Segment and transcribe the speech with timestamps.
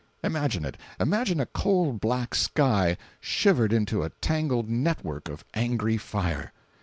[0.23, 6.51] Imagine it—imagine a coal black sky shivered into a tangled net work of angry fire!